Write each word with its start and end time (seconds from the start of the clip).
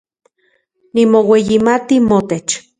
Nimoueyimati 0.93 1.95
motech 2.07 2.49